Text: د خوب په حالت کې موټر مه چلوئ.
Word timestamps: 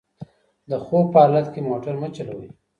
د 0.69 0.71
خوب 0.85 1.05
په 1.13 1.19
حالت 1.23 1.47
کې 1.53 1.61
موټر 1.69 1.93
مه 2.01 2.07
چلوئ. 2.15 2.49